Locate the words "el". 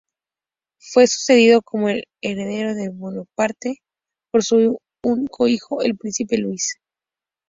1.89-2.05, 5.83-5.95